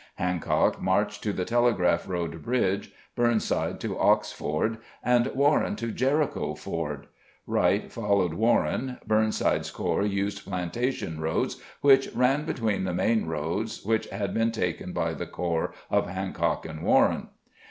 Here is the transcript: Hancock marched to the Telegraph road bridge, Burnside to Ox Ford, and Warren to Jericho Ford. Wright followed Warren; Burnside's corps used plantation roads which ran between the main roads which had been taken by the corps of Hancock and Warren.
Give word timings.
Hancock 0.15 0.81
marched 0.81 1.21
to 1.21 1.31
the 1.31 1.45
Telegraph 1.45 2.07
road 2.09 2.41
bridge, 2.41 2.91
Burnside 3.15 3.79
to 3.81 3.99
Ox 3.99 4.31
Ford, 4.31 4.79
and 5.03 5.27
Warren 5.35 5.75
to 5.75 5.91
Jericho 5.91 6.55
Ford. 6.55 7.05
Wright 7.45 7.91
followed 7.91 8.33
Warren; 8.33 8.97
Burnside's 9.05 9.69
corps 9.69 10.01
used 10.03 10.43
plantation 10.43 11.19
roads 11.21 11.61
which 11.81 12.11
ran 12.15 12.45
between 12.45 12.83
the 12.83 12.95
main 12.95 13.27
roads 13.27 13.85
which 13.85 14.09
had 14.09 14.33
been 14.33 14.51
taken 14.51 14.91
by 14.91 15.13
the 15.13 15.27
corps 15.27 15.71
of 15.91 16.07
Hancock 16.09 16.65
and 16.65 16.81
Warren. 16.81 17.27